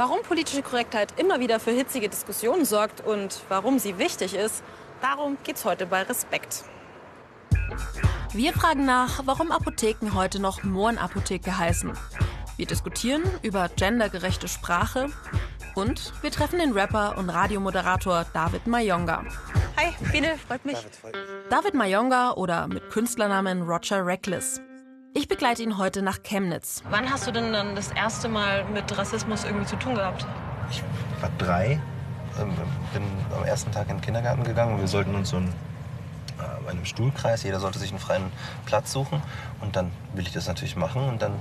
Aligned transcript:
Warum 0.00 0.22
politische 0.22 0.62
Korrektheit 0.62 1.12
immer 1.18 1.40
wieder 1.40 1.60
für 1.60 1.72
hitzige 1.72 2.08
Diskussionen 2.08 2.64
sorgt 2.64 3.06
und 3.06 3.42
warum 3.50 3.78
sie 3.78 3.98
wichtig 3.98 4.34
ist, 4.34 4.64
darum 5.02 5.36
geht's 5.44 5.66
heute 5.66 5.84
bei 5.84 6.00
Respekt. 6.00 6.64
Wir 8.32 8.54
fragen 8.54 8.86
nach, 8.86 9.20
warum 9.26 9.52
Apotheken 9.52 10.14
heute 10.14 10.40
noch 10.40 10.62
Mohrenapotheke 10.62 11.58
heißen. 11.58 11.92
Wir 12.56 12.64
diskutieren 12.64 13.24
über 13.42 13.68
gendergerechte 13.68 14.48
Sprache 14.48 15.10
und 15.74 16.14
wir 16.22 16.30
treffen 16.30 16.60
den 16.60 16.72
Rapper 16.72 17.18
und 17.18 17.28
Radiomoderator 17.28 18.24
David 18.32 18.66
Mayonga. 18.66 19.22
Hi, 19.76 19.92
Biene, 20.12 20.38
freut 20.48 20.64
mich. 20.64 20.76
David, 20.76 20.96
freut 20.96 21.12
mich. 21.14 21.22
David 21.50 21.74
Mayonga 21.74 22.32
oder 22.32 22.68
mit 22.68 22.88
Künstlernamen 22.88 23.64
Roger 23.68 24.06
Reckless. 24.06 24.62
Ich 25.12 25.26
begleite 25.26 25.62
ihn 25.64 25.76
heute 25.76 26.02
nach 26.02 26.22
Chemnitz. 26.22 26.84
Wann 26.88 27.10
hast 27.10 27.26
du 27.26 27.32
denn 27.32 27.52
dann 27.52 27.74
das 27.74 27.90
erste 27.90 28.28
Mal 28.28 28.64
mit 28.66 28.96
Rassismus 28.96 29.44
irgendwie 29.44 29.66
zu 29.66 29.76
tun 29.76 29.96
gehabt? 29.96 30.24
Ich 30.70 30.82
war 31.20 31.30
drei, 31.36 31.80
ähm, 32.40 32.52
bin 32.92 33.02
am 33.36 33.44
ersten 33.44 33.72
Tag 33.72 33.88
in 33.88 33.96
den 33.96 34.02
Kindergarten 34.02 34.44
gegangen. 34.44 34.78
Wir 34.78 34.86
sollten 34.86 35.16
uns 35.16 35.30
so 35.30 35.38
ein 35.38 35.52
äh, 36.38 36.70
einem 36.70 36.84
Stuhlkreis. 36.84 37.42
Jeder 37.42 37.58
sollte 37.58 37.80
sich 37.80 37.90
einen 37.90 37.98
freien 37.98 38.30
Platz 38.66 38.92
suchen. 38.92 39.20
Und 39.60 39.74
dann 39.74 39.90
will 40.14 40.24
ich 40.24 40.32
das 40.32 40.46
natürlich 40.46 40.76
machen. 40.76 41.08
Und 41.08 41.22
dann 41.22 41.32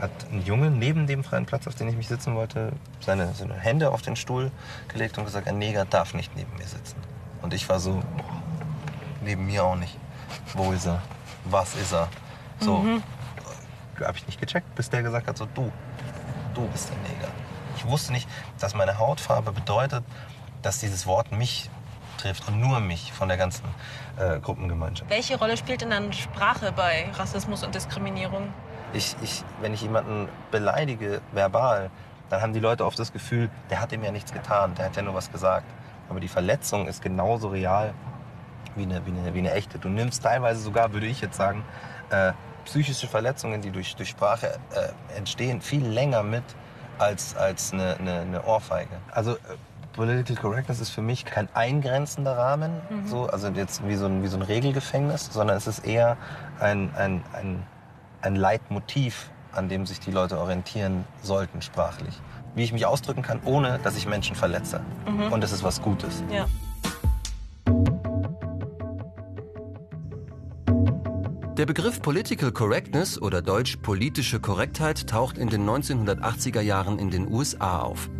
hat 0.00 0.10
ein 0.32 0.42
Junge 0.46 0.70
neben 0.70 1.06
dem 1.06 1.22
freien 1.22 1.44
Platz, 1.44 1.66
auf 1.66 1.74
den 1.74 1.88
ich 1.88 1.96
mich 1.96 2.08
sitzen 2.08 2.34
wollte, 2.34 2.72
seine, 3.00 3.34
seine 3.34 3.54
Hände 3.54 3.90
auf 3.90 4.00
den 4.00 4.16
Stuhl 4.16 4.50
gelegt 4.88 5.18
und 5.18 5.26
gesagt, 5.26 5.46
ein 5.48 5.58
Neger 5.58 5.84
darf 5.84 6.14
nicht 6.14 6.34
neben 6.34 6.56
mir 6.56 6.66
sitzen. 6.66 6.96
Und 7.42 7.52
ich 7.52 7.68
war 7.68 7.78
so, 7.78 8.02
neben 9.22 9.44
mir 9.44 9.64
auch 9.64 9.76
nicht. 9.76 9.98
Wo 10.54 10.72
ist 10.72 10.86
er? 10.86 11.02
Was 11.44 11.74
ist 11.74 11.92
er? 11.92 12.08
So, 12.60 12.78
mhm. 12.78 13.02
habe 14.00 14.16
ich 14.16 14.26
nicht 14.26 14.40
gecheckt, 14.40 14.74
bis 14.74 14.90
der 14.90 15.02
gesagt 15.02 15.28
hat, 15.28 15.36
so 15.36 15.46
du, 15.46 15.70
du 16.54 16.66
bist 16.68 16.90
der 16.90 16.96
Neger. 17.12 17.28
Ich 17.76 17.86
wusste 17.86 18.12
nicht, 18.12 18.28
dass 18.58 18.74
meine 18.74 18.98
Hautfarbe 18.98 19.52
bedeutet, 19.52 20.04
dass 20.62 20.78
dieses 20.78 21.06
Wort 21.06 21.32
mich 21.32 21.70
trifft 22.16 22.48
und 22.48 22.60
nur 22.60 22.80
mich 22.80 23.12
von 23.12 23.28
der 23.28 23.36
ganzen 23.36 23.64
äh, 24.18 24.40
Gruppengemeinschaft. 24.40 25.10
Welche 25.10 25.38
Rolle 25.38 25.56
spielt 25.56 25.82
denn 25.82 25.90
dann 25.90 26.12
Sprache 26.12 26.72
bei 26.72 27.06
Rassismus 27.14 27.62
und 27.62 27.74
Diskriminierung? 27.74 28.52
Ich, 28.92 29.14
ich, 29.22 29.44
wenn 29.60 29.74
ich 29.74 29.82
jemanden 29.82 30.28
beleidige, 30.50 31.20
verbal, 31.32 31.90
dann 32.30 32.40
haben 32.40 32.52
die 32.52 32.60
Leute 32.60 32.84
oft 32.84 32.98
das 32.98 33.12
Gefühl, 33.12 33.50
der 33.70 33.80
hat 33.80 33.92
ihm 33.92 34.02
ja 34.02 34.10
nichts 34.10 34.32
getan, 34.32 34.74
der 34.74 34.86
hat 34.86 34.96
ja 34.96 35.02
nur 35.02 35.14
was 35.14 35.30
gesagt. 35.30 35.66
Aber 36.08 36.20
die 36.20 36.28
Verletzung 36.28 36.86
ist 36.88 37.02
genauso 37.02 37.48
real 37.48 37.92
wie 38.74 38.82
eine, 38.82 39.04
wie 39.06 39.10
eine, 39.10 39.34
wie 39.34 39.38
eine 39.38 39.52
echte. 39.52 39.78
Du 39.78 39.88
nimmst 39.88 40.22
teilweise 40.22 40.60
sogar, 40.60 40.92
würde 40.92 41.06
ich 41.06 41.20
jetzt 41.20 41.36
sagen, 41.36 41.64
äh, 42.10 42.32
psychische 42.64 43.06
Verletzungen, 43.06 43.62
die 43.62 43.70
durch, 43.70 43.96
durch 43.96 44.10
Sprache 44.10 44.58
äh, 44.74 45.16
entstehen, 45.16 45.60
viel 45.60 45.86
länger 45.86 46.22
mit 46.22 46.44
als, 46.98 47.36
als 47.36 47.72
eine, 47.72 47.96
eine, 47.98 48.20
eine 48.20 48.44
Ohrfeige. 48.44 48.96
Also 49.12 49.32
äh, 49.32 49.38
Political 49.92 50.36
Correctness 50.36 50.80
ist 50.80 50.90
für 50.90 51.00
mich 51.00 51.24
kein 51.24 51.48
eingrenzender 51.54 52.36
Rahmen, 52.36 52.82
mhm. 52.90 53.08
so, 53.08 53.26
also 53.26 53.48
jetzt 53.48 53.86
wie 53.86 53.96
so, 53.96 54.06
ein, 54.06 54.22
wie 54.22 54.26
so 54.26 54.36
ein 54.36 54.42
Regelgefängnis, 54.42 55.30
sondern 55.32 55.56
es 55.56 55.66
ist 55.66 55.86
eher 55.86 56.18
ein, 56.60 56.94
ein, 56.94 57.22
ein, 57.32 57.66
ein 58.20 58.36
Leitmotiv, 58.36 59.30
an 59.52 59.70
dem 59.70 59.86
sich 59.86 59.98
die 60.00 60.10
Leute 60.10 60.38
orientieren 60.38 61.06
sollten 61.22 61.62
sprachlich. 61.62 62.20
Wie 62.54 62.62
ich 62.62 62.72
mich 62.72 62.84
ausdrücken 62.84 63.22
kann, 63.22 63.40
ohne 63.44 63.78
dass 63.82 63.96
ich 63.96 64.06
Menschen 64.06 64.36
verletze. 64.36 64.80
Mhm. 65.06 65.32
Und 65.32 65.42
es 65.42 65.52
ist 65.52 65.62
was 65.62 65.80
Gutes. 65.80 66.22
Ja. 66.30 66.46
Der 71.56 71.64
Begriff 71.64 72.02
Political 72.02 72.52
Correctness 72.52 73.20
oder 73.20 73.40
deutsch 73.40 73.78
politische 73.78 74.40
Korrektheit 74.40 75.06
taucht 75.06 75.38
in 75.38 75.48
den 75.48 75.66
1980er 75.66 76.60
Jahren 76.60 76.98
in 76.98 77.10
den 77.10 77.32
USA 77.32 77.80
auf. 77.80 78.10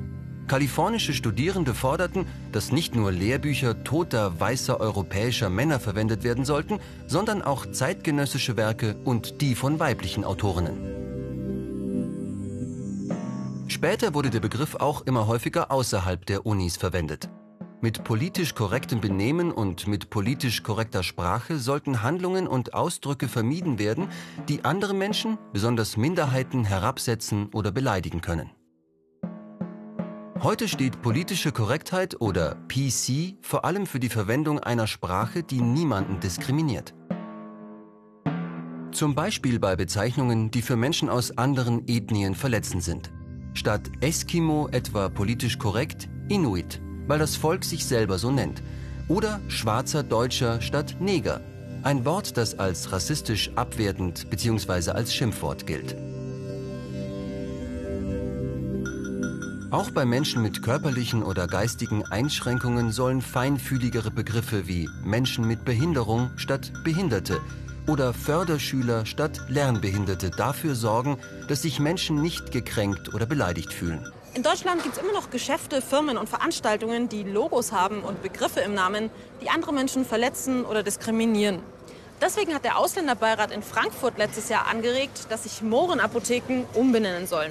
Kalifornische 0.46 1.12
Studierende 1.12 1.74
forderten, 1.74 2.24
dass 2.52 2.72
nicht 2.72 2.94
nur 2.94 3.12
Lehrbücher 3.12 3.84
toter 3.84 4.40
weißer 4.40 4.80
europäischer 4.80 5.50
Männer 5.50 5.78
verwendet 5.78 6.24
werden 6.24 6.46
sollten, 6.46 6.78
sondern 7.08 7.42
auch 7.42 7.66
zeitgenössische 7.66 8.56
Werke 8.56 8.96
und 9.04 9.42
die 9.42 9.54
von 9.54 9.78
weiblichen 9.78 10.24
Autorinnen. 10.24 10.94
Später 13.68 14.14
wurde 14.14 14.30
der 14.30 14.40
Begriff 14.40 14.76
auch 14.76 15.02
immer 15.02 15.26
häufiger 15.26 15.70
außerhalb 15.70 16.24
der 16.24 16.46
Unis 16.46 16.78
verwendet. 16.78 17.28
Mit 17.82 18.04
politisch 18.04 18.54
korrektem 18.54 19.02
Benehmen 19.02 19.52
und 19.52 19.86
mit 19.86 20.08
politisch 20.08 20.62
korrekter 20.62 21.02
Sprache 21.02 21.58
sollten 21.58 22.02
Handlungen 22.02 22.46
und 22.46 22.72
Ausdrücke 22.72 23.28
vermieden 23.28 23.78
werden, 23.78 24.08
die 24.48 24.64
andere 24.64 24.94
Menschen, 24.94 25.36
besonders 25.52 25.98
Minderheiten, 25.98 26.64
herabsetzen 26.64 27.50
oder 27.52 27.72
beleidigen 27.72 28.22
können. 28.22 28.50
Heute 30.42 30.68
steht 30.68 31.02
politische 31.02 31.52
Korrektheit 31.52 32.18
oder 32.18 32.56
PC 32.68 33.36
vor 33.42 33.66
allem 33.66 33.84
für 33.84 34.00
die 34.00 34.08
Verwendung 34.08 34.58
einer 34.58 34.86
Sprache, 34.86 35.42
die 35.42 35.60
niemanden 35.60 36.18
diskriminiert. 36.20 36.94
Zum 38.90 39.14
Beispiel 39.14 39.58
bei 39.58 39.76
Bezeichnungen, 39.76 40.50
die 40.50 40.62
für 40.62 40.76
Menschen 40.76 41.10
aus 41.10 41.36
anderen 41.36 41.86
Ethnien 41.86 42.34
verletzend 42.34 42.82
sind. 42.82 43.12
Statt 43.52 43.90
Eskimo 44.00 44.68
etwa 44.68 45.10
politisch 45.10 45.58
korrekt 45.58 46.08
Inuit, 46.28 46.80
weil 47.06 47.18
das 47.18 47.36
Volk 47.36 47.64
sich 47.64 47.86
selber 47.86 48.18
so 48.18 48.30
nennt. 48.30 48.62
Oder 49.08 49.40
schwarzer 49.48 50.02
Deutscher 50.02 50.60
statt 50.60 50.96
Neger, 51.00 51.40
ein 51.82 52.04
Wort, 52.04 52.36
das 52.36 52.58
als 52.58 52.90
rassistisch 52.92 53.50
abwertend 53.54 54.28
bzw. 54.28 54.90
als 54.90 55.14
Schimpfwort 55.14 55.66
gilt. 55.66 55.96
Auch 59.70 59.90
bei 59.90 60.04
Menschen 60.04 60.42
mit 60.42 60.62
körperlichen 60.62 61.22
oder 61.22 61.46
geistigen 61.46 62.04
Einschränkungen 62.04 62.92
sollen 62.92 63.20
feinfühligere 63.20 64.10
Begriffe 64.10 64.66
wie 64.66 64.88
Menschen 65.04 65.46
mit 65.46 65.64
Behinderung 65.64 66.30
statt 66.36 66.72
Behinderte 66.82 67.40
oder 67.86 68.14
Förderschüler 68.14 69.06
statt 69.06 69.40
Lernbehinderte 69.48 70.30
dafür 70.30 70.74
sorgen, 70.74 71.18
dass 71.48 71.62
sich 71.62 71.78
Menschen 71.78 72.20
nicht 72.22 72.52
gekränkt 72.52 73.12
oder 73.12 73.26
beleidigt 73.26 73.72
fühlen. 73.72 74.08
In 74.36 74.42
Deutschland 74.42 74.82
gibt 74.82 74.98
es 74.98 75.02
immer 75.02 75.14
noch 75.14 75.30
Geschäfte, 75.30 75.80
Firmen 75.80 76.18
und 76.18 76.28
Veranstaltungen, 76.28 77.08
die 77.08 77.22
Logos 77.22 77.72
haben 77.72 78.02
und 78.02 78.22
Begriffe 78.22 78.60
im 78.60 78.74
Namen, 78.74 79.08
die 79.40 79.48
andere 79.48 79.72
Menschen 79.72 80.04
verletzen 80.04 80.66
oder 80.66 80.82
diskriminieren. 80.82 81.62
Deswegen 82.20 82.54
hat 82.54 82.62
der 82.62 82.76
Ausländerbeirat 82.76 83.50
in 83.50 83.62
Frankfurt 83.62 84.18
letztes 84.18 84.50
Jahr 84.50 84.66
angeregt, 84.66 85.28
dass 85.30 85.44
sich 85.44 85.62
Mohrenapotheken 85.62 86.66
umbenennen 86.74 87.26
sollen. 87.26 87.50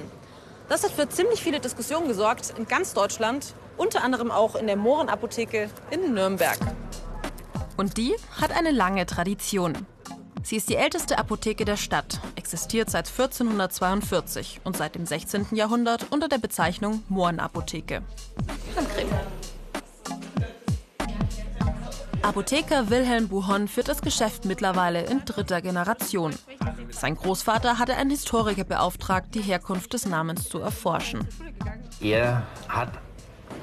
Das 0.68 0.84
hat 0.84 0.92
für 0.92 1.08
ziemlich 1.08 1.42
viele 1.42 1.58
Diskussionen 1.58 2.06
gesorgt 2.06 2.54
in 2.56 2.68
ganz 2.68 2.94
Deutschland, 2.94 3.54
unter 3.76 4.04
anderem 4.04 4.30
auch 4.30 4.54
in 4.54 4.68
der 4.68 4.76
Mohrenapotheke 4.76 5.68
in 5.90 6.14
Nürnberg. 6.14 6.58
Und 7.76 7.96
die 7.96 8.14
hat 8.40 8.52
eine 8.56 8.70
lange 8.70 9.06
Tradition. 9.06 9.74
Sie 10.46 10.54
ist 10.54 10.68
die 10.68 10.76
älteste 10.76 11.18
Apotheke 11.18 11.64
der 11.64 11.76
Stadt, 11.76 12.20
existiert 12.36 12.88
seit 12.88 13.08
1442 13.08 14.60
und 14.62 14.76
seit 14.76 14.94
dem 14.94 15.04
16. 15.04 15.48
Jahrhundert 15.50 16.06
unter 16.10 16.28
der 16.28 16.38
Bezeichnung 16.38 17.02
Mohrenapotheke. 17.08 18.02
Apotheker 22.22 22.90
Wilhelm 22.90 23.26
Buhon 23.26 23.66
führt 23.66 23.88
das 23.88 24.00
Geschäft 24.02 24.44
mittlerweile 24.44 25.02
in 25.06 25.24
dritter 25.24 25.60
Generation. 25.60 26.32
Sein 26.90 27.16
Großvater 27.16 27.80
hatte 27.80 27.96
einen 27.96 28.10
Historiker 28.10 28.62
beauftragt, 28.62 29.34
die 29.34 29.42
Herkunft 29.42 29.94
des 29.94 30.06
Namens 30.06 30.48
zu 30.48 30.60
erforschen. 30.60 31.26
Er 32.00 32.44
hat 32.68 32.92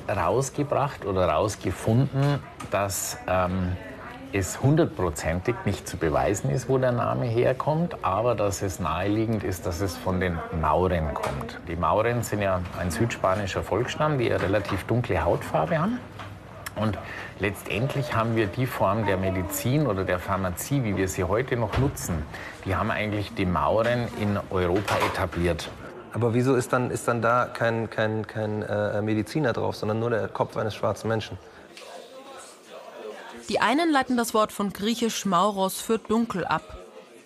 rausgebracht 0.09 1.05
oder 1.05 1.29
rausgefunden, 1.29 2.39
dass 2.71 3.17
ähm, 3.25 3.77
es 4.33 4.63
hundertprozentig 4.63 5.55
nicht 5.63 5.87
zu 5.87 5.95
beweisen 5.95 6.49
ist, 6.49 6.67
wo 6.67 6.79
der 6.79 6.91
Name 6.91 7.25
herkommt, 7.25 8.03
aber 8.03 8.33
dass 8.33 8.63
es 8.63 8.79
naheliegend 8.79 9.43
ist, 9.43 9.67
dass 9.67 9.79
es 9.79 9.95
von 9.95 10.19
den 10.19 10.39
Mauren 10.59 11.13
kommt. 11.13 11.59
Die 11.67 11.75
Mauren 11.75 12.23
sind 12.23 12.41
ja 12.41 12.59
ein 12.79 12.89
südspanischer 12.89 13.61
Volksstamm, 13.61 14.17
die 14.17 14.33
eine 14.33 14.41
relativ 14.41 14.85
dunkle 14.85 15.23
Hautfarbe 15.23 15.77
haben. 15.77 15.99
Und 16.75 16.97
letztendlich 17.37 18.15
haben 18.15 18.35
wir 18.35 18.47
die 18.47 18.65
Form 18.65 19.05
der 19.05 19.17
Medizin 19.17 19.85
oder 19.85 20.03
der 20.03 20.17
Pharmazie, 20.17 20.83
wie 20.83 20.97
wir 20.97 21.07
sie 21.07 21.23
heute 21.25 21.55
noch 21.55 21.77
nutzen, 21.77 22.23
die 22.65 22.75
haben 22.75 22.89
eigentlich 22.89 23.35
die 23.35 23.45
Mauren 23.45 24.07
in 24.19 24.39
Europa 24.49 24.95
etabliert. 25.11 25.69
Aber 26.11 26.33
wieso 26.33 26.55
ist 26.55 26.73
dann, 26.73 26.89
ist 26.89 27.07
dann 27.07 27.21
da 27.21 27.45
kein, 27.45 27.91
kein, 27.91 28.25
kein 28.25 28.63
äh, 28.63 28.99
Mediziner 29.03 29.53
drauf, 29.53 29.75
sondern 29.75 29.99
nur 29.99 30.09
der 30.09 30.27
Kopf 30.27 30.57
eines 30.57 30.73
schwarzen 30.73 31.07
Menschen? 31.07 31.37
Die 33.49 33.59
einen 33.59 33.91
leiten 33.91 34.15
das 34.15 34.33
Wort 34.33 34.51
von 34.51 34.71
griechisch 34.71 35.25
Mauros 35.25 35.81
für 35.81 35.97
dunkel 35.99 36.45
ab. 36.45 36.77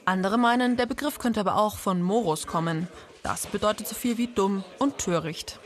Andere 0.06 0.38
meinen, 0.38 0.78
der 0.78 0.86
Begriff 0.86 1.20
könnte 1.20 1.40
aber 1.40 1.58
auch 1.58 1.78
von 1.78 2.02
Moros 2.02 2.48
kommen. 2.48 2.88
Das 3.24 3.46
bedeutet 3.46 3.88
so 3.88 3.96
viel 3.96 4.18
wie 4.18 4.28
dumm 4.28 4.64
und 4.80 4.98
töricht. 4.98 5.60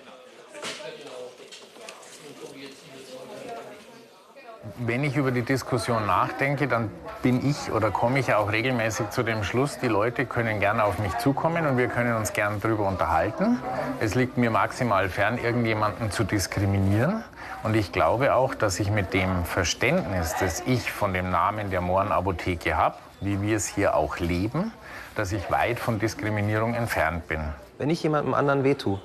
Wenn 4.78 5.04
ich 5.04 5.16
über 5.16 5.31
die 5.31 5.42
Diskussion 5.42 6.06
nachdenke, 6.06 6.68
dann 6.68 6.92
bin 7.24 7.44
ich 7.50 7.72
oder 7.72 7.90
komme 7.90 8.19
ich 8.19 8.31
auch 8.36 8.52
regelmäßig 8.52 9.10
zu 9.10 9.24
dem 9.24 9.44
Schluss, 9.44 9.80
die 9.80 9.88
Leute 9.88 10.28
können 10.28 10.60
gerne 10.60 10.84
auf 10.84 11.00
mich 11.00 11.18
zukommen 11.18 11.66
und 11.66 11.78
wir 11.78 11.88
können 11.88 12.16
uns 12.16 12.31
gerne 12.31 12.58
darüber 12.62 12.88
unterhalten. 12.88 13.58
Es 14.00 14.13
liegt 14.13 14.38
mir 14.38 14.52
maximal 14.52 15.10
fern, 15.10 15.40
irgendjemanden 15.40 16.12
zu 16.12 16.24
diskriminieren. 16.24 17.24
Und 17.63 17.75
ich 17.75 17.92
glaube 17.92 18.36
auch, 18.36 18.54
dass 18.54 18.80
ich 18.80 18.92
mit 18.92 19.16
dem 19.16 19.46
Verständnis, 19.46 20.36
das 20.40 20.62
ich 20.68 20.92
von 20.92 21.12
dem 21.12 21.31
Namen 21.31 21.72
der 21.72 21.81
Mohrenapotheke 21.81 22.78
habe, 22.78 22.98
wie 23.19 23.42
wir 23.42 23.58
es 23.58 23.66
hier 23.66 23.96
auch 23.96 24.19
leben, 24.19 24.72
dass 25.16 25.31
ich 25.31 25.50
weit 25.50 25.80
von 25.80 25.98
Diskriminierung 25.98 26.75
entfernt 26.75 27.28
bin. 27.28 27.42
Wenn 27.80 27.90
ich 27.90 28.04
jemandem 28.04 28.36
anderen 28.36 28.63
wehtue, 28.63 29.00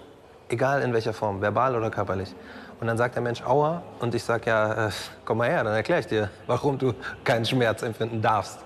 egal 0.49 0.83
in 0.83 0.93
welcher 0.93 1.13
Form, 1.13 1.41
verbal 1.41 1.77
oder 1.77 1.91
körperlich, 1.91 2.35
und 2.81 2.87
dann 2.87 2.99
sagt 2.99 3.15
der 3.15 3.23
Mensch 3.23 3.43
Aua 3.43 3.83
und 4.01 4.15
ich 4.15 4.23
sage 4.23 4.51
ja, 4.51 4.89
äh, 4.89 4.91
komm 5.25 5.39
mal 5.39 5.49
her, 5.49 5.65
dann 5.65 5.75
erkläre 5.75 6.01
ich 6.01 6.07
dir, 6.07 6.31
warum 6.47 6.79
du 6.79 6.93
keinen 7.25 7.45
Schmerz 7.45 7.83
empfinden 7.83 8.21
darfst. 8.21 8.59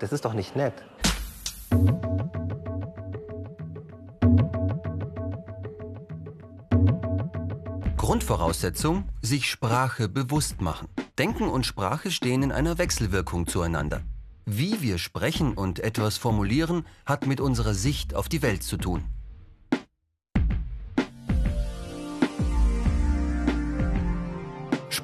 Das 0.00 0.12
ist 0.12 0.24
doch 0.24 0.34
nicht 0.34 0.56
nett. 0.56 0.74
Grundvoraussetzung, 7.96 9.08
sich 9.22 9.48
Sprache 9.48 10.08
bewusst 10.08 10.60
machen. 10.60 10.88
Denken 11.18 11.48
und 11.48 11.64
Sprache 11.64 12.10
stehen 12.10 12.42
in 12.42 12.52
einer 12.52 12.76
Wechselwirkung 12.76 13.46
zueinander. 13.46 14.02
Wie 14.44 14.82
wir 14.82 14.98
sprechen 14.98 15.54
und 15.54 15.80
etwas 15.80 16.18
formulieren, 16.18 16.84
hat 17.06 17.26
mit 17.26 17.40
unserer 17.40 17.72
Sicht 17.72 18.14
auf 18.14 18.28
die 18.28 18.42
Welt 18.42 18.62
zu 18.62 18.76
tun. 18.76 19.04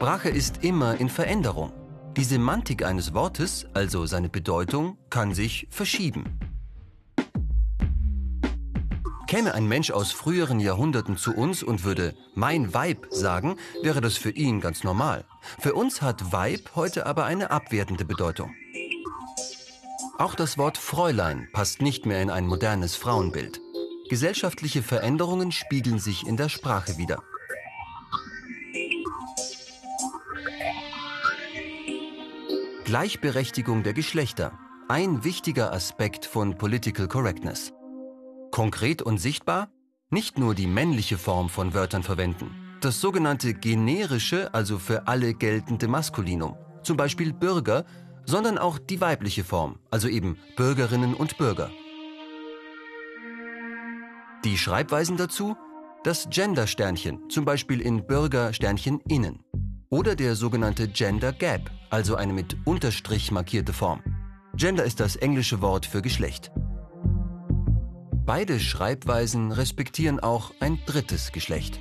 Sprache 0.00 0.30
ist 0.30 0.64
immer 0.64 0.98
in 0.98 1.10
Veränderung. 1.10 1.74
Die 2.16 2.24
Semantik 2.24 2.86
eines 2.86 3.12
Wortes, 3.12 3.66
also 3.74 4.06
seine 4.06 4.30
Bedeutung, 4.30 4.96
kann 5.10 5.34
sich 5.34 5.66
verschieben. 5.68 6.38
Käme 9.26 9.52
ein 9.52 9.68
Mensch 9.68 9.90
aus 9.90 10.10
früheren 10.12 10.58
Jahrhunderten 10.58 11.18
zu 11.18 11.34
uns 11.34 11.62
und 11.62 11.84
würde 11.84 12.14
mein 12.34 12.72
Weib 12.72 13.08
sagen, 13.10 13.56
wäre 13.82 14.00
das 14.00 14.16
für 14.16 14.30
ihn 14.30 14.62
ganz 14.62 14.84
normal. 14.84 15.26
Für 15.58 15.74
uns 15.74 16.00
hat 16.00 16.32
Weib 16.32 16.70
heute 16.76 17.04
aber 17.04 17.26
eine 17.26 17.50
abwertende 17.50 18.06
Bedeutung. 18.06 18.54
Auch 20.16 20.34
das 20.34 20.56
Wort 20.56 20.78
Fräulein 20.78 21.46
passt 21.52 21.82
nicht 21.82 22.06
mehr 22.06 22.22
in 22.22 22.30
ein 22.30 22.46
modernes 22.46 22.96
Frauenbild. 22.96 23.60
Gesellschaftliche 24.08 24.82
Veränderungen 24.82 25.52
spiegeln 25.52 25.98
sich 25.98 26.26
in 26.26 26.38
der 26.38 26.48
Sprache 26.48 26.96
wider. 26.96 27.22
Gleichberechtigung 32.90 33.84
der 33.84 33.92
Geschlechter. 33.92 34.50
Ein 34.88 35.22
wichtiger 35.22 35.72
Aspekt 35.72 36.26
von 36.26 36.58
Political 36.58 37.06
Correctness. 37.06 37.72
Konkret 38.50 39.00
und 39.00 39.18
sichtbar? 39.18 39.68
Nicht 40.10 40.40
nur 40.40 40.56
die 40.56 40.66
männliche 40.66 41.16
Form 41.16 41.50
von 41.50 41.72
Wörtern 41.72 42.02
verwenden. 42.02 42.50
Das 42.80 43.00
sogenannte 43.00 43.54
generische, 43.54 44.52
also 44.52 44.80
für 44.80 45.06
alle 45.06 45.34
geltende 45.34 45.86
Maskulinum, 45.86 46.56
zum 46.82 46.96
Beispiel 46.96 47.32
Bürger, 47.32 47.84
sondern 48.24 48.58
auch 48.58 48.80
die 48.80 49.00
weibliche 49.00 49.44
Form, 49.44 49.78
also 49.92 50.08
eben 50.08 50.36
Bürgerinnen 50.56 51.14
und 51.14 51.38
Bürger. 51.38 51.70
Die 54.44 54.58
Schreibweisen 54.58 55.16
dazu? 55.16 55.56
Das 56.02 56.28
Gender-Sternchen, 56.28 57.30
zum 57.30 57.44
Beispiel 57.44 57.80
in 57.80 58.04
Bürger-Sternchen 58.04 58.98
innen. 59.06 59.44
Oder 59.92 60.14
der 60.14 60.36
sogenannte 60.36 60.86
Gender 60.86 61.32
Gap, 61.32 61.68
also 61.90 62.14
eine 62.14 62.32
mit 62.32 62.56
Unterstrich 62.64 63.32
markierte 63.32 63.72
Form. 63.72 64.04
Gender 64.54 64.84
ist 64.84 65.00
das 65.00 65.16
englische 65.16 65.62
Wort 65.62 65.84
für 65.84 66.00
Geschlecht. 66.00 66.52
Beide 68.24 68.60
Schreibweisen 68.60 69.50
respektieren 69.50 70.20
auch 70.20 70.52
ein 70.60 70.78
drittes 70.86 71.32
Geschlecht. 71.32 71.80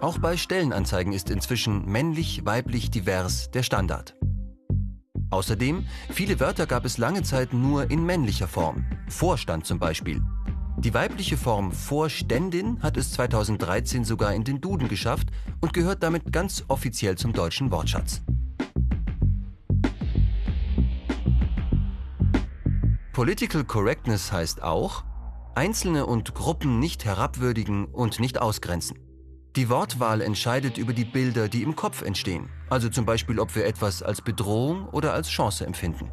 Auch 0.00 0.18
bei 0.18 0.36
Stellenanzeigen 0.36 1.12
ist 1.12 1.30
inzwischen 1.30 1.86
männlich-weiblich 1.86 2.90
divers 2.90 3.52
der 3.52 3.62
Standard. 3.62 4.16
Außerdem, 5.30 5.86
viele 6.10 6.40
Wörter 6.40 6.66
gab 6.66 6.84
es 6.84 6.98
lange 6.98 7.22
Zeit 7.22 7.52
nur 7.52 7.92
in 7.92 8.04
männlicher 8.04 8.48
Form. 8.48 8.84
Vorstand 9.08 9.66
zum 9.66 9.78
Beispiel. 9.78 10.20
Die 10.78 10.92
weibliche 10.92 11.38
Form 11.38 11.72
Vorständin 11.72 12.82
hat 12.82 12.98
es 12.98 13.12
2013 13.12 14.04
sogar 14.04 14.34
in 14.34 14.44
den 14.44 14.60
Duden 14.60 14.88
geschafft 14.88 15.28
und 15.60 15.72
gehört 15.72 16.02
damit 16.02 16.32
ganz 16.32 16.64
offiziell 16.68 17.16
zum 17.16 17.32
deutschen 17.32 17.70
Wortschatz. 17.70 18.20
Political 23.14 23.64
Correctness 23.64 24.30
heißt 24.30 24.62
auch, 24.62 25.04
Einzelne 25.54 26.04
und 26.04 26.34
Gruppen 26.34 26.78
nicht 26.78 27.06
herabwürdigen 27.06 27.86
und 27.86 28.20
nicht 28.20 28.42
ausgrenzen. 28.42 28.98
Die 29.56 29.70
Wortwahl 29.70 30.20
entscheidet 30.20 30.76
über 30.76 30.92
die 30.92 31.06
Bilder, 31.06 31.48
die 31.48 31.62
im 31.62 31.74
Kopf 31.74 32.02
entstehen, 32.02 32.50
also 32.68 32.90
zum 32.90 33.06
Beispiel, 33.06 33.40
ob 33.40 33.56
wir 33.56 33.64
etwas 33.64 34.02
als 34.02 34.20
Bedrohung 34.20 34.86
oder 34.90 35.14
als 35.14 35.30
Chance 35.30 35.64
empfinden. 35.64 36.12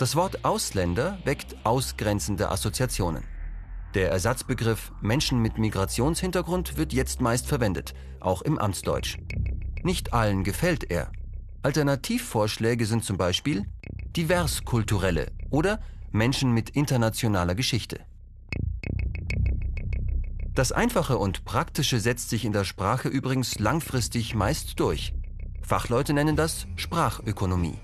Das 0.00 0.16
Wort 0.16 0.46
Ausländer 0.46 1.18
weckt 1.24 1.54
ausgrenzende 1.62 2.50
Assoziationen. 2.50 3.22
Der 3.92 4.10
Ersatzbegriff 4.10 4.92
Menschen 5.02 5.42
mit 5.42 5.58
Migrationshintergrund 5.58 6.78
wird 6.78 6.94
jetzt 6.94 7.20
meist 7.20 7.46
verwendet, 7.46 7.92
auch 8.18 8.40
im 8.40 8.56
Amtsdeutsch. 8.56 9.18
Nicht 9.82 10.14
allen 10.14 10.42
gefällt 10.42 10.90
er. 10.90 11.12
Alternativvorschläge 11.62 12.86
sind 12.86 13.04
zum 13.04 13.18
Beispiel 13.18 13.66
Diverskulturelle 14.16 15.32
oder 15.50 15.80
Menschen 16.12 16.52
mit 16.52 16.70
internationaler 16.70 17.54
Geschichte. 17.54 18.00
Das 20.54 20.72
Einfache 20.72 21.18
und 21.18 21.44
Praktische 21.44 22.00
setzt 22.00 22.30
sich 22.30 22.46
in 22.46 22.54
der 22.54 22.64
Sprache 22.64 23.10
übrigens 23.10 23.58
langfristig 23.58 24.34
meist 24.34 24.80
durch. 24.80 25.12
Fachleute 25.60 26.14
nennen 26.14 26.36
das 26.36 26.66
Sprachökonomie. 26.76 27.76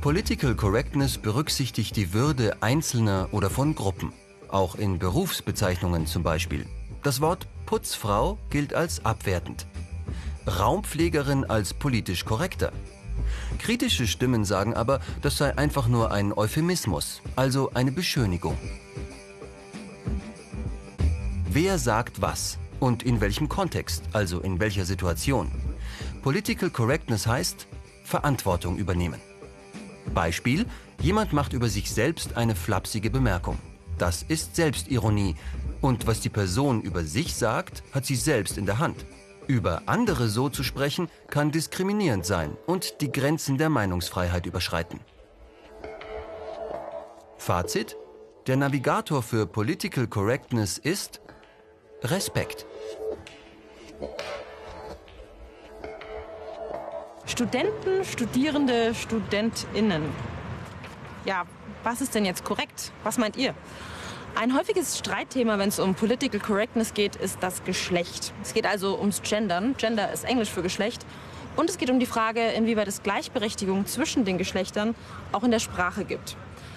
Political 0.00 0.54
Correctness 0.54 1.18
berücksichtigt 1.18 1.96
die 1.96 2.12
Würde 2.12 2.62
Einzelner 2.62 3.28
oder 3.32 3.50
von 3.50 3.74
Gruppen, 3.74 4.12
auch 4.46 4.76
in 4.76 5.00
Berufsbezeichnungen 5.00 6.06
zum 6.06 6.22
Beispiel. 6.22 6.66
Das 7.02 7.20
Wort 7.20 7.48
Putzfrau 7.66 8.38
gilt 8.48 8.74
als 8.74 9.04
abwertend, 9.04 9.66
Raumpflegerin 10.46 11.44
als 11.44 11.74
politisch 11.74 12.24
korrekter. 12.24 12.72
Kritische 13.58 14.06
Stimmen 14.06 14.44
sagen 14.44 14.72
aber, 14.72 15.00
das 15.20 15.36
sei 15.36 15.58
einfach 15.58 15.88
nur 15.88 16.12
ein 16.12 16.32
Euphemismus, 16.32 17.20
also 17.34 17.72
eine 17.74 17.90
Beschönigung. 17.90 18.56
Wer 21.50 21.76
sagt 21.76 22.22
was 22.22 22.56
und 22.78 23.02
in 23.02 23.20
welchem 23.20 23.48
Kontext, 23.48 24.04
also 24.12 24.38
in 24.38 24.60
welcher 24.60 24.84
Situation? 24.84 25.50
Political 26.22 26.70
Correctness 26.70 27.26
heißt 27.26 27.66
Verantwortung 28.04 28.78
übernehmen. 28.78 29.20
Beispiel, 30.08 30.66
jemand 31.00 31.32
macht 31.32 31.52
über 31.52 31.68
sich 31.68 31.90
selbst 31.92 32.36
eine 32.36 32.54
flapsige 32.54 33.10
Bemerkung. 33.10 33.58
Das 33.98 34.22
ist 34.22 34.56
Selbstironie. 34.56 35.34
Und 35.80 36.06
was 36.06 36.20
die 36.20 36.28
Person 36.28 36.82
über 36.82 37.04
sich 37.04 37.34
sagt, 37.34 37.82
hat 37.92 38.06
sie 38.06 38.16
selbst 38.16 38.58
in 38.58 38.66
der 38.66 38.78
Hand. 38.78 39.06
Über 39.46 39.82
andere 39.86 40.28
so 40.28 40.48
zu 40.48 40.62
sprechen, 40.62 41.08
kann 41.28 41.50
diskriminierend 41.50 42.26
sein 42.26 42.56
und 42.66 43.00
die 43.00 43.10
Grenzen 43.10 43.58
der 43.58 43.70
Meinungsfreiheit 43.70 44.46
überschreiten. 44.46 45.00
Fazit? 47.38 47.96
Der 48.46 48.56
Navigator 48.56 49.22
für 49.22 49.46
Political 49.46 50.06
Correctness 50.06 50.78
ist 50.78 51.20
Respekt. 52.02 52.66
Studenten, 57.28 58.04
Studierende, 58.06 58.94
Studentinnen. 58.94 60.02
Ja, 61.26 61.44
was 61.84 62.00
ist 62.00 62.14
denn 62.14 62.24
jetzt 62.24 62.42
korrekt? 62.42 62.90
Was 63.04 63.18
meint 63.18 63.36
ihr? 63.36 63.54
Ein 64.34 64.56
häufiges 64.56 64.98
Streitthema, 64.98 65.58
wenn 65.58 65.68
es 65.68 65.78
um 65.78 65.94
Political 65.94 66.40
Correctness 66.40 66.94
geht, 66.94 67.16
ist 67.16 67.36
das 67.42 67.64
Geschlecht. 67.64 68.32
Es 68.42 68.54
geht 68.54 68.64
also 68.64 68.98
ums 68.98 69.20
Gendern. 69.20 69.74
Gender 69.76 70.10
ist 70.10 70.24
Englisch 70.24 70.48
für 70.48 70.62
Geschlecht. 70.62 71.04
Und 71.54 71.68
es 71.68 71.76
geht 71.76 71.90
um 71.90 72.00
die 72.00 72.06
Frage, 72.06 72.40
inwieweit 72.52 72.88
es 72.88 73.02
Gleichberechtigung 73.02 73.84
zwischen 73.84 74.24
den 74.24 74.38
Geschlechtern 74.38 74.94
auch 75.30 75.44
in 75.44 75.50
der 75.50 75.58
Sprache 75.58 76.06
gibt. 76.06 76.34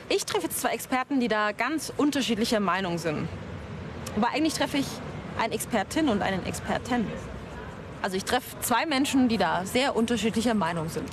Ich 0.09 0.25
treffe 0.25 0.47
jetzt 0.47 0.59
zwei 0.59 0.73
Experten, 0.73 1.21
die 1.21 1.29
da 1.29 1.53
ganz 1.53 1.93
unterschiedlicher 1.95 2.59
Meinung 2.59 2.97
sind. 2.97 3.29
Aber 4.17 4.29
eigentlich 4.29 4.55
treffe 4.55 4.79
ich 4.79 4.87
eine 5.39 5.53
Expertin 5.53 6.09
und 6.09 6.21
einen 6.21 6.45
Experten. 6.45 7.07
Also 8.01 8.17
ich 8.17 8.25
treffe 8.25 8.59
zwei 8.61 8.85
Menschen, 8.85 9.29
die 9.29 9.37
da 9.37 9.65
sehr 9.65 9.95
unterschiedlicher 9.95 10.53
Meinung 10.53 10.89
sind. 10.89 11.09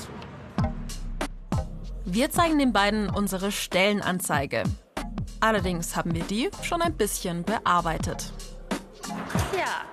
Wir 2.04 2.30
zeigen 2.30 2.58
den 2.58 2.72
beiden 2.72 3.10
unsere 3.10 3.52
Stellenanzeige. 3.52 4.62
Allerdings 5.40 5.94
haben 5.96 6.14
wir 6.14 6.24
die 6.24 6.50
schon 6.62 6.80
ein 6.80 6.94
bisschen 6.94 7.44
bearbeitet. 7.44 8.32
Ja, 9.56 9.84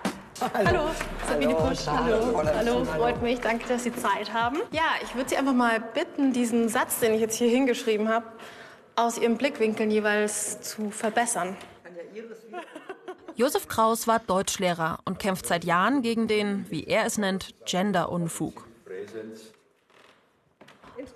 Hallo, 0.54 0.68
Hallo 0.68 0.92
Sabine 1.28 1.56
Pusch. 1.56 1.88
Hallo. 1.88 2.38
Hallo. 2.38 2.50
Hallo, 2.56 2.86
freut 2.86 3.22
mich. 3.22 3.40
Danke, 3.40 3.68
dass 3.68 3.84
Sie 3.84 3.94
Zeit 3.94 4.34
haben. 4.34 4.58
Ja, 4.72 4.84
ich 5.02 5.16
würde 5.16 5.30
Sie 5.30 5.38
einfach 5.38 5.54
mal 5.54 5.80
bitten, 5.80 6.34
diesen 6.34 6.68
Satz, 6.68 7.00
den 7.00 7.14
ich 7.14 7.22
jetzt 7.22 7.38
hier 7.38 7.50
hingeschrieben 7.50 8.10
habe, 8.10 8.25
aus 8.96 9.18
Ihren 9.18 9.38
Blickwinkeln 9.38 9.92
jeweils 9.92 10.62
zu 10.62 10.92
verbessern. 10.92 11.56
Josef 13.38 13.68
Kraus 13.68 14.08
war 14.08 14.20
Deutschlehrer 14.20 15.00
und 15.04 15.20
kämpft 15.20 15.46
seit 15.46 15.65
Jahren 15.65 16.01
gegen 16.01 16.27
den, 16.27 16.65
wie 16.70 16.86
er 16.86 17.06
es 17.06 17.18
nennt, 17.18 17.54
Gender-Unfug. 17.65 18.65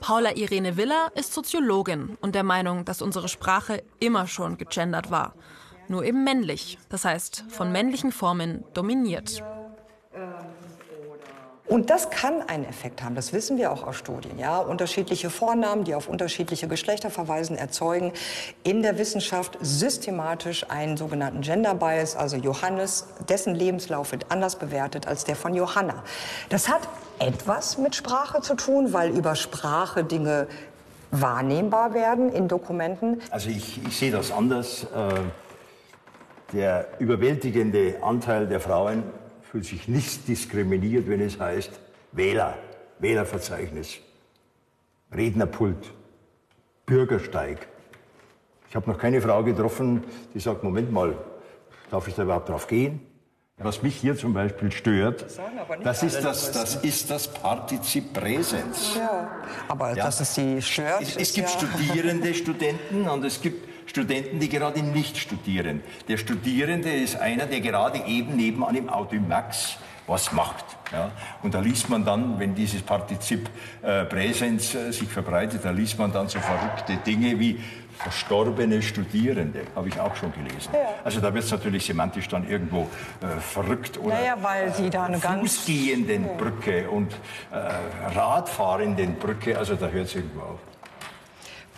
Paula 0.01 0.35
Irene 0.35 0.75
Willer 0.75 1.11
ist 1.15 1.33
Soziologin 1.33 2.17
und 2.19 2.35
der 2.35 2.43
Meinung, 2.43 2.83
dass 2.83 3.01
unsere 3.01 3.29
Sprache 3.29 3.83
immer 3.99 4.27
schon 4.27 4.57
gegendert 4.57 5.11
war. 5.11 5.33
Nur 5.87 6.03
eben 6.03 6.25
männlich, 6.25 6.77
das 6.89 7.05
heißt 7.05 7.45
von 7.49 7.71
männlichen 7.71 8.11
Formen 8.11 8.65
dominiert. 8.73 9.41
Und 11.69 11.91
das 11.91 12.09
kann 12.09 12.41
einen 12.41 12.65
Effekt 12.65 13.03
haben, 13.03 13.13
das 13.13 13.31
wissen 13.31 13.57
wir 13.59 13.71
auch 13.71 13.83
aus 13.83 13.95
Studien. 13.95 14.39
Ja? 14.39 14.57
Unterschiedliche 14.57 15.29
Vornamen, 15.29 15.83
die 15.83 15.93
auf 15.93 16.09
unterschiedliche 16.09 16.67
Geschlechter 16.67 17.11
verweisen, 17.11 17.55
erzeugen 17.55 18.11
in 18.63 18.81
der 18.81 18.97
Wissenschaft 18.97 19.55
systematisch 19.61 20.65
einen 20.69 20.97
sogenannten 20.97 21.41
Gender 21.41 21.75
Bias. 21.75 22.15
Also 22.15 22.37
Johannes, 22.37 23.05
dessen 23.29 23.53
Lebenslauf 23.53 24.11
wird 24.11 24.25
anders 24.29 24.55
bewertet 24.55 25.07
als 25.07 25.25
der 25.25 25.35
von 25.35 25.53
Johanna. 25.53 26.03
Das 26.49 26.67
hat 26.67 26.81
etwas 27.19 27.77
mit 27.77 27.95
Sprache 27.95 28.41
zu 28.41 28.55
tun, 28.55 28.91
weil 28.91 29.11
über 29.11 29.35
Sprache 29.35 30.03
Dinge 30.03 30.47
wahrnehmbar 31.11 31.93
werden 31.93 32.31
in 32.33 32.47
Dokumenten. 32.47 33.21
Also 33.29 33.49
ich, 33.49 33.79
ich 33.85 33.95
sehe 33.95 34.11
das 34.11 34.31
anders. 34.31 34.85
Äh, 34.85 35.19
der 36.51 36.87
überwältigende 36.97 37.97
Anteil 38.01 38.47
der 38.47 38.59
Frauen 38.59 39.03
fühlt 39.51 39.65
sich 39.65 39.87
nicht 39.87 40.27
diskriminiert, 40.27 41.07
wenn 41.09 41.21
es 41.21 41.39
heißt 41.39 41.71
Wähler, 42.11 42.57
Wählerverzeichnis, 42.99 43.97
Rednerpult, 45.11 45.91
Bürgersteig. 46.85 47.67
Ich 48.69 48.75
habe 48.75 48.89
noch 48.89 48.99
keine 48.99 49.21
Frau 49.21 49.43
getroffen, 49.43 50.03
die 50.33 50.39
sagt, 50.39 50.63
Moment 50.63 50.91
mal, 50.91 51.17
darf 51.89 52.07
ich 52.07 52.13
da 52.13 52.23
überhaupt 52.23 52.49
drauf 52.49 52.67
gehen? 52.67 53.01
Was 53.57 53.81
mich 53.81 53.97
hier 53.97 54.15
zum 54.15 54.33
Beispiel 54.33 54.71
stört, 54.71 55.25
das 55.83 56.03
ist 56.03 56.23
das, 56.23 56.51
das 56.53 56.75
ist 56.77 57.09
das 57.09 57.27
Partizip 57.27 58.13
Präsens. 58.13 58.95
Ja, 58.95 59.29
aber 59.67 59.97
ja. 59.97 60.05
dass 60.05 60.21
es 60.21 60.33
Sie 60.33 60.61
stört. 60.61 61.01
Es, 61.01 61.17
es 61.17 61.33
gibt 61.33 61.49
ja. 61.49 61.59
Studierende, 61.59 62.33
Studenten 62.35 63.09
und 63.09 63.25
es 63.25 63.41
gibt 63.41 63.68
Studenten, 63.89 64.39
die 64.39 64.49
gerade 64.49 64.83
nicht 64.83 65.17
studieren. 65.17 65.81
Der 66.07 66.17
Studierende 66.17 66.91
ist 66.91 67.15
einer, 67.15 67.47
der 67.47 67.59
gerade 67.59 68.05
eben 68.05 68.35
nebenan 68.35 68.75
im 68.75 68.89
Audimax 68.89 69.77
was 70.05 70.31
macht. 70.31 70.65
Ja? 70.91 71.11
Und 71.43 71.53
da 71.53 71.59
liest 71.59 71.89
man 71.89 72.05
dann, 72.05 72.39
wenn 72.39 72.53
dieses 72.53 72.81
Partizip 72.81 73.49
äh, 73.81 74.05
Präsens 74.05 74.75
äh, 74.75 74.91
sich 74.91 75.07
verbreitet, 75.07 75.61
da 75.63 75.71
liest 75.71 75.97
man 75.97 76.11
dann 76.11 76.27
so 76.27 76.39
verrückte 76.39 76.97
Dinge 76.97 77.39
wie 77.39 77.59
verstorbene 77.97 78.81
Studierende, 78.81 79.61
habe 79.75 79.89
ich 79.89 79.99
auch 79.99 80.15
schon 80.15 80.31
gelesen. 80.33 80.71
Ja. 80.73 80.79
Also 81.03 81.19
da 81.19 81.33
wird 81.33 81.43
es 81.43 81.51
natürlich 81.51 81.85
semantisch 81.85 82.27
dann 82.27 82.49
irgendwo 82.49 82.87
äh, 83.21 83.39
verrückt. 83.39 83.99
Oder 83.99 84.15
naja, 84.15 84.37
weil 84.41 84.73
sie 84.73 84.89
da 84.89 85.05
eine 85.05 85.19
Fußgehenden 85.19 86.37
Brücke 86.37 86.89
und 86.89 87.11
äh, 87.51 88.15
Radfahrenden 88.15 89.15
Brücke, 89.15 89.57
also 89.57 89.75
da 89.75 89.87
hört 89.87 90.07
es 90.07 90.15
irgendwo 90.15 90.41
auf 90.41 90.68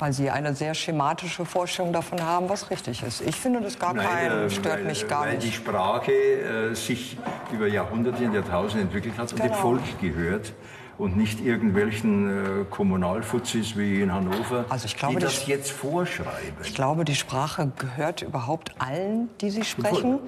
weil 0.01 0.13
Sie 0.13 0.31
eine 0.31 0.55
sehr 0.55 0.73
schematische 0.73 1.45
Vorstellung 1.45 1.93
davon 1.93 2.21
haben, 2.23 2.49
was 2.49 2.71
richtig 2.71 3.03
ist. 3.03 3.21
Ich 3.21 3.35
finde 3.35 3.61
das 3.61 3.77
gar 3.77 3.93
kein, 3.93 4.49
stört 4.49 4.79
weil, 4.79 4.85
mich 4.85 5.07
gar 5.07 5.21
weil 5.21 5.35
nicht. 5.35 5.43
Weil 5.43 5.49
die 5.49 5.55
Sprache 5.55 6.11
äh, 6.11 6.73
sich 6.73 7.17
über 7.53 7.67
Jahrhunderte 7.67 8.25
und 8.25 8.33
Jahrtausende 8.33 8.81
entwickelt 8.81 9.17
hat 9.19 9.29
genau. 9.29 9.43
und 9.43 9.51
dem. 9.51 9.57
Volk 9.57 10.01
gehört 10.01 10.53
und 10.97 11.17
nicht 11.17 11.39
irgendwelchen 11.39 12.61
äh, 12.61 12.65
Kommunalfuzis 12.65 13.77
wie 13.77 14.01
in 14.01 14.11
Hannover, 14.11 14.65
also 14.69 14.85
ich 14.85 14.97
glaube, 14.97 15.15
die 15.15 15.21
das 15.21 15.45
die, 15.45 15.51
jetzt 15.51 15.71
vorschreiben. 15.71 16.57
Ich 16.63 16.73
glaube, 16.73 17.05
die 17.05 17.15
Sprache 17.15 17.71
gehört 17.77 18.23
überhaupt 18.23 18.73
allen, 18.79 19.29
die 19.39 19.51
sie 19.51 19.63
sprechen. 19.63 20.19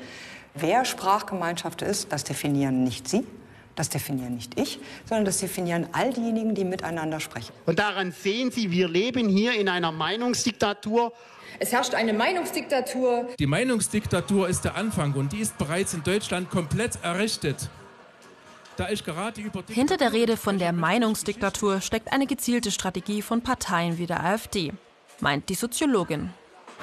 Wer 0.53 0.85
Sprachgemeinschaft 0.85 1.81
ist, 1.81 2.11
das 2.11 2.23
definieren 2.23 2.83
nicht 2.83 3.07
Sie, 3.07 3.25
das 3.75 3.89
definieren 3.89 4.35
nicht 4.35 4.59
ich, 4.59 4.79
sondern 5.05 5.25
das 5.25 5.39
definieren 5.39 5.87
all 5.91 6.13
diejenigen, 6.13 6.55
die 6.55 6.63
miteinander 6.63 7.19
sprechen. 7.19 7.53
Und 7.65 7.79
daran 7.79 8.11
sehen 8.11 8.51
Sie, 8.51 8.71
wir 8.71 8.87
leben 8.87 9.29
hier 9.29 9.53
in 9.53 9.69
einer 9.69 9.91
Meinungsdiktatur. 9.91 11.13
Es 11.59 11.71
herrscht 11.71 11.93
eine 11.93 12.13
Meinungsdiktatur. 12.13 13.29
Die 13.39 13.47
Meinungsdiktatur 13.47 14.47
ist 14.47 14.65
der 14.65 14.75
Anfang 14.75 15.13
und 15.13 15.33
die 15.33 15.39
ist 15.39 15.57
bereits 15.57 15.93
in 15.93 16.03
Deutschland 16.03 16.49
komplett 16.49 16.97
errichtet. 17.03 17.69
Hinter 19.69 19.97
der 19.97 20.13
Rede 20.13 20.35
von 20.35 20.57
der 20.57 20.73
Meinungsdiktatur 20.73 21.79
steckt 21.79 22.11
eine 22.11 22.25
gezielte 22.25 22.71
Strategie 22.71 23.21
von 23.21 23.41
Parteien 23.41 23.99
wie 23.99 24.07
der 24.07 24.23
AfD, 24.23 24.73
meint 25.19 25.47
die 25.49 25.53
Soziologin 25.53 26.31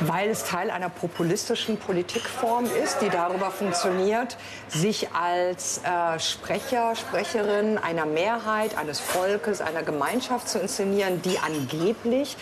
weil 0.00 0.30
es 0.30 0.44
Teil 0.44 0.70
einer 0.70 0.88
populistischen 0.88 1.76
Politikform 1.76 2.64
ist, 2.82 3.00
die 3.00 3.08
darüber 3.10 3.50
funktioniert, 3.50 4.36
sich 4.68 5.08
als 5.12 5.78
äh, 5.84 6.18
Sprecher, 6.18 6.94
Sprecherin 6.96 7.78
einer 7.78 8.06
Mehrheit, 8.06 8.76
eines 8.76 9.00
Volkes, 9.00 9.60
einer 9.60 9.82
Gemeinschaft 9.82 10.48
zu 10.48 10.58
inszenieren, 10.58 11.20
die 11.22 11.38
angeblich 11.38 12.36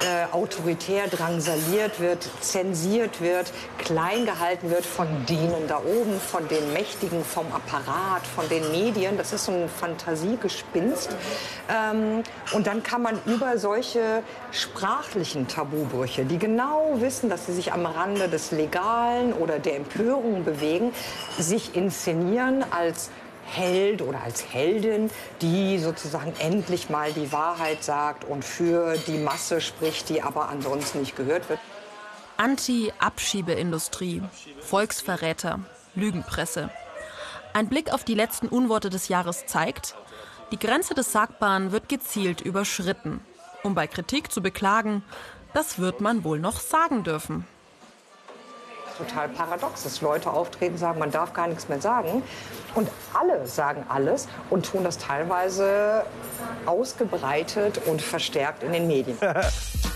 äh, 0.00 0.32
autoritär 0.32 1.08
drangsaliert 1.08 2.00
wird, 2.00 2.28
zensiert 2.40 3.20
wird, 3.20 3.52
klein 3.78 4.24
gehalten 4.24 4.70
wird 4.70 4.86
von 4.86 5.06
denen 5.26 5.66
da 5.68 5.78
oben, 5.78 6.18
von 6.20 6.48
den 6.48 6.72
Mächtigen, 6.72 7.24
vom 7.24 7.46
Apparat, 7.52 8.26
von 8.34 8.48
den 8.48 8.70
Medien. 8.70 9.18
Das 9.18 9.32
ist 9.32 9.44
so 9.44 9.52
ein 9.52 9.68
Fantasiegespinst. 9.68 11.10
Ähm, 11.68 12.22
und 12.52 12.66
dann 12.66 12.82
kann 12.82 13.02
man 13.02 13.18
über 13.26 13.58
solche 13.58 14.22
sprachlichen 14.52 15.48
Tabubrüche, 15.48 16.24
die 16.24 16.38
genau 16.38 16.94
wissen, 16.96 17.28
dass 17.28 17.46
sie 17.46 17.52
sich 17.52 17.72
am 17.72 17.84
Rande 17.86 18.28
des 18.28 18.52
Legalen 18.52 19.32
oder 19.32 19.58
der 19.58 19.76
Empörung 19.76 20.44
bewegen, 20.44 20.92
sich 21.38 21.76
inszenieren 21.76 22.64
als 22.70 23.10
Held 23.50 24.02
oder 24.02 24.22
als 24.22 24.52
Heldin, 24.52 25.10
die 25.42 25.78
sozusagen 25.78 26.32
endlich 26.38 26.90
mal 26.90 27.12
die 27.12 27.32
Wahrheit 27.32 27.82
sagt 27.82 28.24
und 28.24 28.44
für 28.44 28.96
die 29.06 29.18
Masse 29.18 29.60
spricht, 29.60 30.08
die 30.08 30.22
aber 30.22 30.48
ansonsten 30.48 31.00
nicht 31.00 31.16
gehört 31.16 31.48
wird. 31.48 31.58
Anti-Abschiebeindustrie, 32.36 34.22
Volksverräter, 34.60 35.60
Lügenpresse. 35.94 36.70
Ein 37.52 37.68
Blick 37.68 37.92
auf 37.92 38.04
die 38.04 38.14
letzten 38.14 38.48
Unworte 38.48 38.88
des 38.88 39.08
Jahres 39.08 39.46
zeigt, 39.46 39.96
die 40.52 40.58
Grenze 40.58 40.94
des 40.94 41.12
Sagbaren 41.12 41.72
wird 41.72 41.88
gezielt 41.88 42.40
überschritten. 42.40 43.20
Um 43.62 43.74
bei 43.74 43.86
Kritik 43.86 44.32
zu 44.32 44.40
beklagen, 44.40 45.02
das 45.52 45.78
wird 45.78 46.00
man 46.00 46.24
wohl 46.24 46.38
noch 46.38 46.60
sagen 46.60 47.04
dürfen 47.04 47.46
total 49.00 49.28
paradox, 49.28 49.82
dass 49.82 50.00
Leute 50.00 50.30
auftreten, 50.30 50.78
sagen, 50.78 50.98
man 50.98 51.10
darf 51.10 51.32
gar 51.32 51.48
nichts 51.48 51.68
mehr 51.68 51.80
sagen. 51.80 52.22
Und 52.74 52.88
alle 53.18 53.46
sagen 53.46 53.84
alles 53.88 54.28
und 54.48 54.66
tun 54.66 54.84
das 54.84 54.98
teilweise 54.98 56.04
ausgebreitet 56.66 57.80
und 57.86 58.00
verstärkt 58.00 58.62
in 58.62 58.72
den 58.72 58.86
Medien. 58.86 59.18